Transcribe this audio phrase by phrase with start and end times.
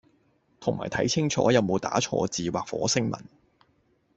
[0.59, 3.23] 同埋睇清楚有冇打錯字或火星文